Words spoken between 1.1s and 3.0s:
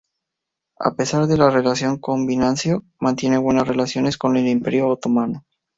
de la relación con Bizancio,